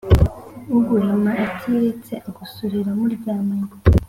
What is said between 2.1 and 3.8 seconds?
agusurira mu ryamanye